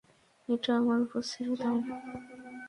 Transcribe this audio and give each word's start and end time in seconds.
এটা 0.49 0.71
আমার 0.79 0.97
উপর 1.05 1.21
ছেড়ে 1.31 1.55
দাও। 1.61 1.77